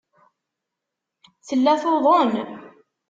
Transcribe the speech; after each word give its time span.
Tella 1.47 1.73
tuḍen. 1.81 2.31